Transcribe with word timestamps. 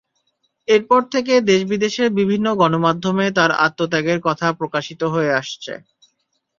এরপর 0.67 1.01
থেকে 1.13 1.33
দেশ-বিদেশের 1.49 2.09
বিভিন্ন 2.19 2.47
গণমাধ্যমে 2.61 3.25
তাঁর 3.37 3.51
আত্মত্যাগের 3.65 4.19
কথা 4.27 4.47
প্রকাশিত 4.59 5.01
হয়ে 5.13 5.31
আসছে। 5.39 5.73